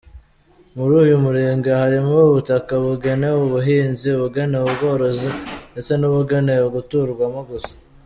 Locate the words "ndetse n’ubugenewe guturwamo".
5.71-7.41